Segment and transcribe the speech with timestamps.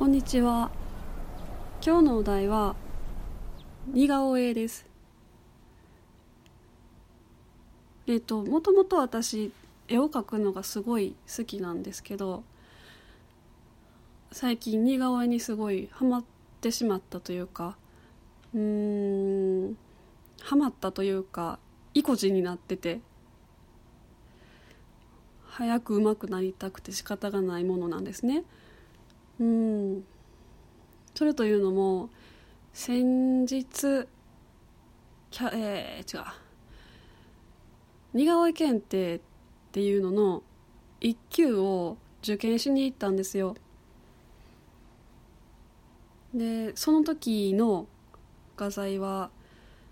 [0.00, 0.70] こんにちは。
[1.84, 2.74] 今日のお題は
[3.88, 4.86] 似顔絵です。
[8.06, 9.52] えっ、ともともと私
[9.88, 12.44] 絵を描くのがすごい好きなんですけど
[14.32, 16.24] 最近似顔絵にすごいハマっ
[16.62, 17.76] てしまったというか
[18.54, 18.60] うー
[19.68, 19.76] ん
[20.40, 21.58] ハマったというか
[21.92, 23.00] 意固地になってて
[25.44, 28.44] 早く上手くなりたくて仕方がないものなんですね。
[29.40, 30.04] うん。
[31.14, 32.10] それというのも
[32.72, 34.06] 先日
[35.30, 36.24] キャえー、違う。
[38.12, 39.20] 似顔絵検定っ
[39.72, 40.42] ていうのの
[41.00, 43.56] 1級を受験しに行ったんですよ。
[46.34, 47.86] でその時の
[48.56, 49.30] 画材は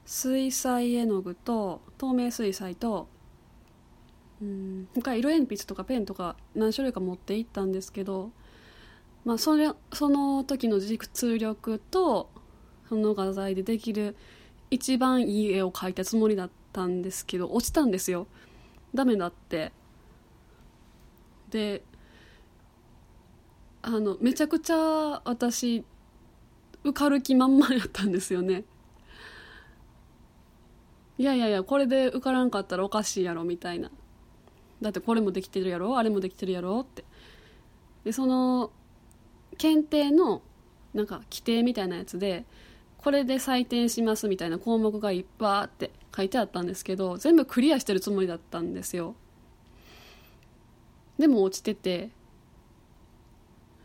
[0.04, 3.08] 水彩絵の具と透明水彩と
[4.40, 8.30] うん他色鉛筆とかペンとか何種類か持って行ったんですけど、
[9.28, 12.30] まあ、それその時の実力と
[12.88, 14.16] その画材でできる
[14.70, 18.26] 一番いい絵を描いたつもりだったんですけど落ちたんですよ。
[18.94, 19.70] ダメだって。
[21.50, 21.82] で
[23.82, 25.84] あのめちゃくちゃ私
[26.82, 28.64] 受かる気満々やったんですよね。
[31.18, 33.90] いやいやいやこれで受からんかったらおかしいやろみたいな。
[34.80, 37.04] だってこれもできてるやろあれもできてるやろって。
[38.04, 38.70] でその
[39.58, 40.42] 検定の
[40.94, 42.44] なんか規定みたいなやつで
[42.96, 49.14] これで採点しますみたいな項目がいっぱいあって書いてあったんですけど全部クリアしてるつもりだったんですよ。
[51.18, 52.10] でも落ちてて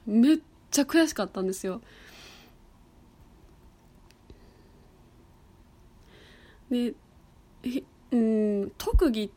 [0.05, 0.37] めっ
[0.71, 1.81] ちゃ悔しかったんですよ。
[6.69, 6.93] で
[8.11, 9.29] うん特技っ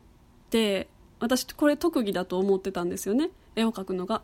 [0.49, 0.87] て
[1.19, 3.29] 私これ特技だと思ってたんですよね。
[3.55, 4.21] 絵を描くのが。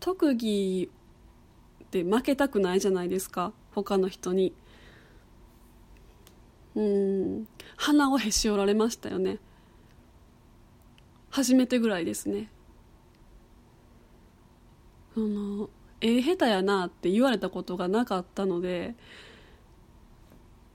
[0.00, 0.90] 特技
[1.84, 3.52] って負けたくないじゃないですか。
[3.72, 4.54] 他の人に。
[6.74, 7.46] うん。
[7.76, 9.38] 鼻をへし折られましたよね。
[11.30, 12.50] 初めてぐらいですね。
[15.16, 15.68] あの
[16.00, 18.94] 絵下手やなって言われたことがなかったので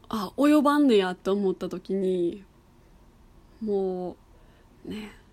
[0.09, 2.43] あ及ばんねやって思った時に
[3.61, 4.17] も
[4.85, 5.24] うね。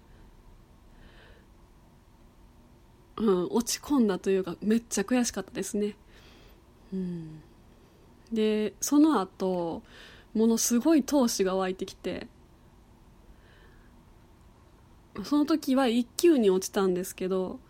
[3.23, 5.95] うん落ち込んだというかめっちゃ悔しかったですね。
[6.93, 7.41] うん。
[8.33, 9.83] でその後
[10.35, 12.27] ものすごい闘志が湧いてきて
[15.25, 17.61] その時は1級に落ちたんですけど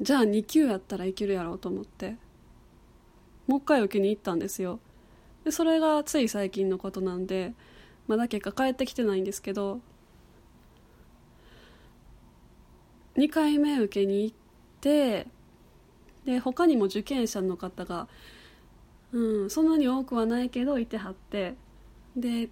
[0.00, 2.16] じゃあ2級やったらいけるやろうと思って
[3.46, 4.80] もう一回受けに行ったんですよ。
[5.44, 7.52] でそれがつい最近のことなんで
[8.08, 9.80] まだ結果帰ってきてないんですけど
[13.18, 14.36] 2回目受けに行っ
[14.80, 15.26] て
[16.24, 18.06] で他にも受験者の方が、
[19.12, 21.56] うん、そんなに多くはないけどいてはって
[22.16, 22.48] で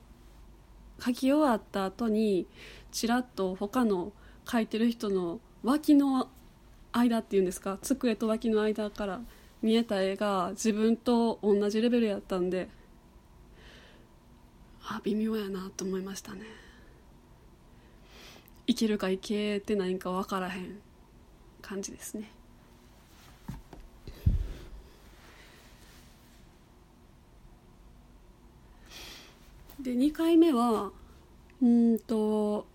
[0.99, 2.49] 書き終わった後に
[2.91, 4.13] ちらっと他の
[4.51, 6.29] 書いてる人の脇の
[6.91, 9.21] 間っていうんですか机と脇の間から
[9.63, 12.69] 見えた絵が自分と同じレベルやったんで
[14.83, 16.66] あ微妙やなと思いましたね。
[18.67, 20.81] いけるかいけてないか分からへん
[21.63, 22.31] 感じですね。
[29.81, 30.91] で2回目は
[31.63, 32.67] うんと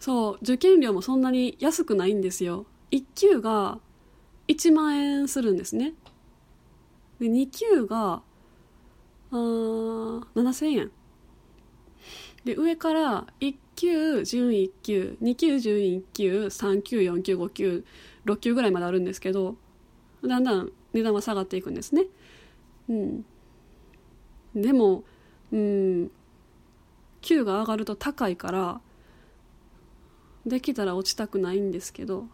[0.00, 2.66] そう受験料もそんなに安くないんですよ。
[2.90, 3.78] 1級が
[4.48, 5.92] 1万円するんですね。
[7.20, 8.22] で2級が
[9.30, 10.90] あ7000円。
[12.44, 17.84] で上から1級準1級2級準1級3級4級5級
[18.26, 19.56] 6級ぐらいまであるんですけど
[20.22, 22.04] だんだん値段は下がっていくんですね。
[22.90, 23.24] うん。
[24.54, 25.04] でも
[25.50, 26.10] うん
[27.22, 28.80] 級が上がると高いから
[30.44, 32.26] できたら落ちたくないんですけど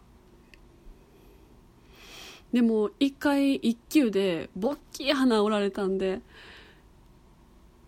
[2.51, 6.19] でも一回一級でボッキー鼻折られたんで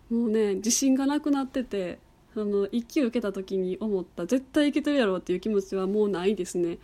[0.10, 2.00] もうね自信がなくなってて
[2.34, 6.78] その1級受けた時に思った絶対いけてるやろっていう気持ちはもうないですね。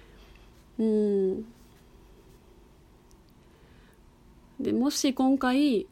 [0.79, 1.45] うん。
[4.59, 5.87] でもし今回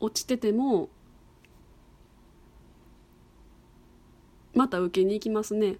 [0.00, 0.88] 落ちてても
[4.54, 5.76] また受けに行きますね。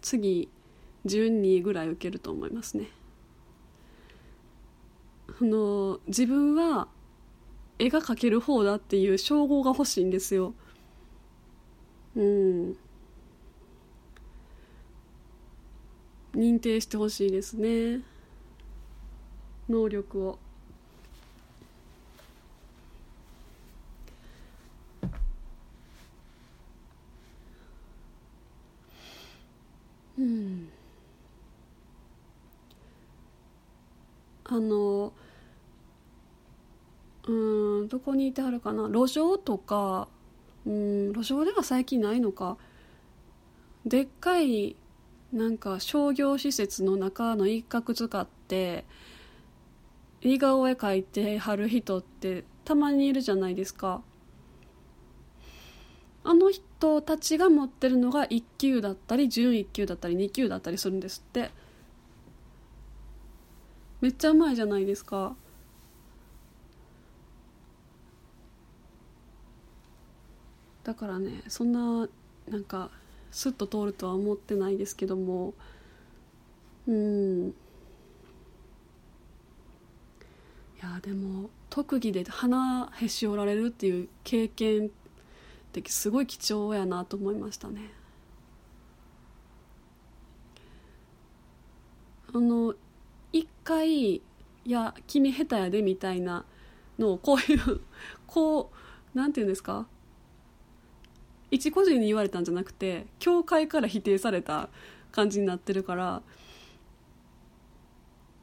[0.00, 0.48] 次
[1.06, 2.88] 12ぐらい受けると思いますね。
[5.40, 6.88] あの自分は
[7.78, 10.54] 絵が描ける方だっていう称号が欲しいんですよ。
[12.18, 12.76] うん。
[16.34, 18.00] 認定してほしいですね。
[19.68, 20.38] 能力を。
[30.18, 30.68] うん。
[34.44, 35.12] あの
[37.28, 37.32] う
[37.84, 38.88] んどこにいてはるかな。
[38.88, 40.08] 路上とか
[40.66, 42.56] うん路上では最近ないのか。
[43.86, 44.76] でっかい
[45.32, 48.84] なんか商業施設の中の一角使って
[50.22, 54.02] 似顔絵描いてはる人ってたまにいるじゃないですか。
[56.24, 61.50] あの人たちが持ってるのが1級だったり準1級だったり2級だったりするんですって。
[64.00, 65.34] めっちゃうまいじゃないですか。
[70.88, 72.08] だからねそんな
[72.48, 72.90] なんか
[73.30, 75.52] スッと通るとは思ってないですけども
[76.86, 77.48] うん。
[77.48, 77.52] い
[80.80, 84.90] やでも特技で鼻へし折られるっていう経験っ
[85.72, 87.90] てすごい貴重やなと思いましたね。
[92.32, 92.74] あの
[93.30, 94.22] 一回「い
[94.64, 96.46] や君下手やで」みたいな
[96.98, 97.80] のをこういう
[98.26, 98.70] こ
[99.14, 99.86] うなんていうんですか？
[101.50, 104.68] 一個人に言われたんじゃなくて教会から否定された
[105.12, 106.22] 感じになってるから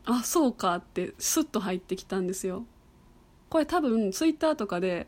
[0.05, 2.65] あそうかってスッと入ってきたんですよ。
[3.49, 5.07] これ多分ツイッターとかで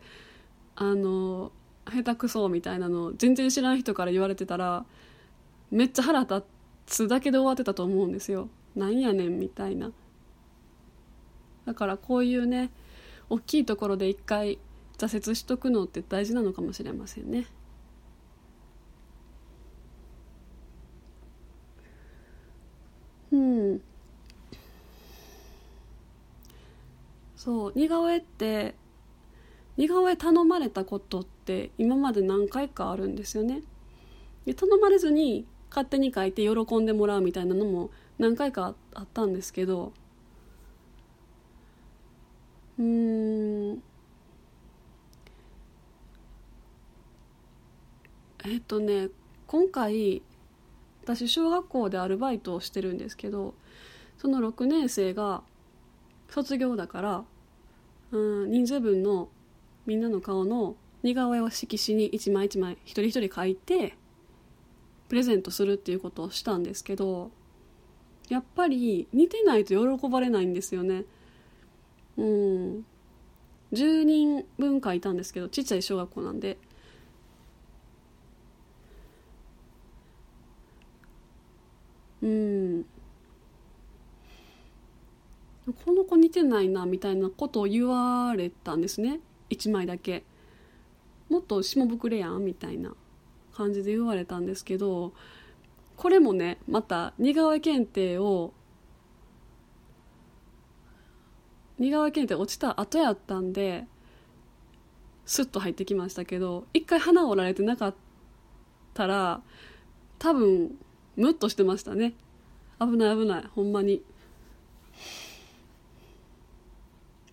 [0.75, 1.51] あの
[1.85, 4.85] 下手くそみたいなの全然知らん人から言われてたら
[5.69, 6.43] めっちゃ腹立
[6.85, 8.49] つだけで終わってたと思うんですよ。
[8.75, 9.91] なんやねんみたいな。
[11.65, 12.71] だからこういうね
[13.29, 14.57] 大きいところで一回
[14.97, 17.45] 挫折しとくのって大事なのかもしれませんね
[23.31, 23.81] うん
[27.47, 28.75] そう似顔絵って
[29.77, 33.61] 似顔絵頼まれたことって今まで何回かあるんですよね。
[34.45, 39.93] で頼まれずに勝手に書いて喜んでもらうみたいなのも何回かあったんですけど
[42.77, 43.81] うん。
[48.43, 49.07] えっとね
[49.47, 50.21] 今回
[51.05, 53.53] 私小学校でアルバイトをしてるんですけど
[54.17, 55.43] その6年生が
[56.27, 57.23] 卒業だから
[58.11, 59.29] うん人数分の
[59.85, 63.95] みんなの顔の似顔絵を色紙に一枚一枚一人一人描いて
[65.09, 67.31] プレゼントするっていうことをしたんですけど
[68.29, 71.05] やっぱり似てないと喜ばれないんですよね。
[72.17, 72.85] うん。
[73.73, 76.57] 10人分書いたんですけどちっちゃい小学校なんで。
[82.21, 82.56] うん。
[85.85, 89.19] この子似てないなみたいなことを言われたんですね。
[89.49, 90.23] 1枚だけ。
[91.29, 92.93] もっと下膨れやんみたいな
[93.53, 95.13] 感じで言われたんですけど
[95.95, 98.53] これもねまた似顔絵検定を
[101.79, 103.85] 似顔絵検定落ちた後やったんで
[105.25, 107.95] スッと入ってきましたけど一回花折られてなかっ
[108.93, 109.41] たら
[110.19, 110.77] 多分
[111.15, 112.13] ムッとしてましたね。
[112.79, 114.03] 危ない危ないほんまに。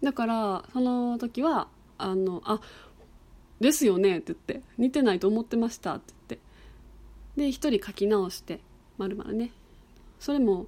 [0.05, 1.67] だからその時は
[1.99, 2.61] あのあ
[3.61, 8.61] ですよねって言って似てないと思ってましたって言ってで一人書き直して
[8.99, 9.51] まるまるね。
[10.21, 10.67] それも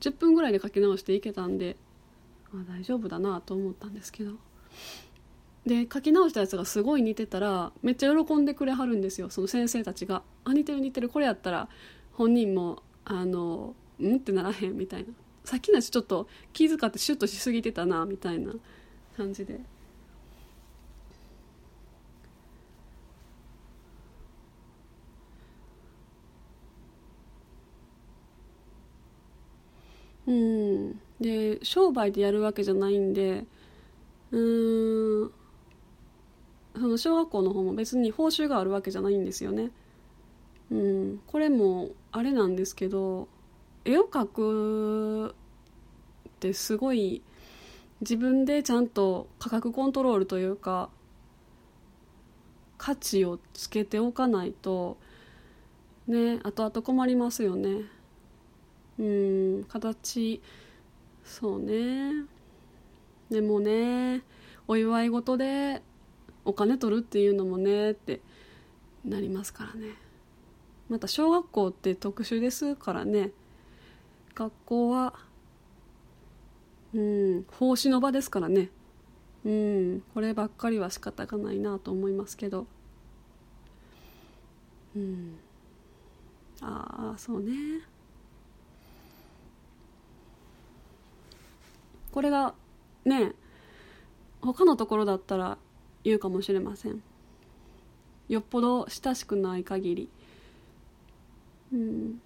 [0.00, 1.76] 10分ぐらいで書き直していけたんで
[2.52, 4.32] あ大丈夫だなと思ったんですけど。
[5.64, 11.70] で書き直したやつがすごい似てたらめっちゃ喜んでくれはるんですよその先生たちが「あ似てる似てるこれやったら
[12.12, 14.16] 本人もあのうん？
[14.16, 15.08] ってならへんみたいな。
[15.44, 18.52] さっきのやつちょっと気遣ってシュッとしすぎてたなみたいな
[19.16, 19.60] 感じで。
[30.26, 31.00] うん。
[31.20, 33.44] で商売でやるわけじゃないんで
[34.32, 34.38] う
[35.26, 35.32] ん
[36.74, 39.70] その小学校の方も別に報酬があるわけじゃないんですよね。
[40.70, 41.20] うん。
[41.26, 43.28] これもあれなんですけど
[43.84, 45.34] 絵を描くっ
[46.40, 47.22] てすごい
[48.00, 50.90] 自分でちゃんと価格コントロールというか
[52.78, 54.98] 価値をつけておかないと
[56.06, 57.82] ね後々困りますよね。
[58.98, 60.42] うん形
[61.24, 62.26] そうね。
[63.30, 64.22] でもね
[64.68, 65.82] お祝い事で
[66.44, 68.20] お金取るっていうのもねって
[69.04, 69.88] なりますからね。
[70.88, 73.30] また小学校って特殊ですからね。
[74.34, 75.14] 学校は
[76.94, 77.44] うん。
[77.58, 78.70] 奉仕の場ですからね。
[79.44, 80.02] うん。
[80.14, 82.66] こればっかりは仕方がないなと思いますけど。
[84.96, 85.36] うん。
[86.60, 87.52] ああそうね。
[92.12, 92.54] これが
[93.04, 93.32] ね
[94.40, 95.58] 他のところだったら
[96.04, 97.02] 言うかもしれません。
[98.28, 100.08] よっぽど親しくない限り。
[101.72, 102.20] うん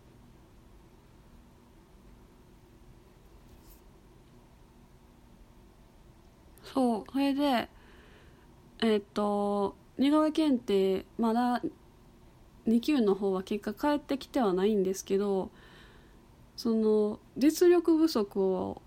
[7.10, 7.68] それで
[8.80, 11.62] えっ、と似顔絵検定まだ
[12.66, 15.50] 2級の方は結果返ってきてはないんですけど
[16.56, 18.82] その実力不足を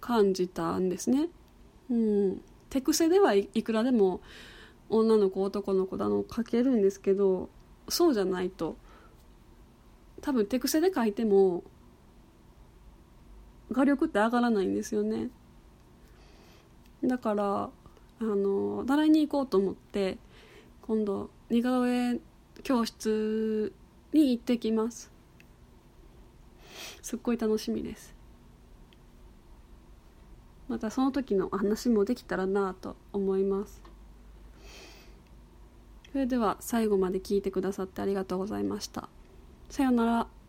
[0.00, 1.28] 感じたんですね。
[1.90, 2.40] うん、
[2.70, 4.20] 手癖ではいくらでも
[4.88, 7.48] 女の子男の子だの描けるんですけど
[7.88, 8.76] そうじゃないと。
[10.20, 11.62] 多分手癖で描いても
[13.72, 15.30] 画力って上がらないんですよね。
[17.04, 17.70] だから
[18.20, 20.18] あの習いに行こうと思って
[20.82, 22.18] 今度似顔絵
[22.62, 23.72] 教室
[24.12, 25.10] に行ってきます。
[27.02, 28.14] すっごい楽しみです。
[30.68, 33.82] またその時の話もできたらなと思います。
[36.12, 39.08] それでは最後まで聞いてくださってありがとうございました。
[39.68, 40.39] さようなら。